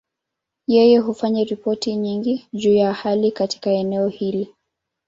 [0.67, 4.53] Yeye hufanya ripoti nyingi juu ya hali katika eneo hili.